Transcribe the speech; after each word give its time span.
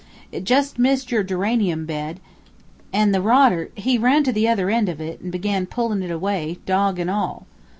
It 0.31 0.45
just 0.45 0.79
missed 0.79 1.11
your 1.11 1.21
geranium 1.21 1.85
bed, 1.85 2.19
and 2.91 3.13
the 3.13 3.21
rodder, 3.21 3.69
he 3.75 3.99
ran 3.99 4.23
to 4.23 4.31
the 4.31 4.47
other 4.47 4.67
end 4.71 4.89
of 4.89 4.99
it, 4.99 5.21
and 5.21 5.31
began 5.31 5.67
pullin' 5.67 6.01
it 6.01 6.09
away, 6.09 6.57
dog 6.65 6.99
an' 6.99 7.07
all. 7.07 7.45